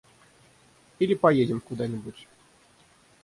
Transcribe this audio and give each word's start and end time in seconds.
Или 0.97 1.13
поедем 1.15 1.61
куда-нибудь. 1.61 2.27